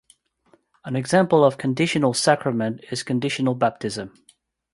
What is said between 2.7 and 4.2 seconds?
is conditional baptism.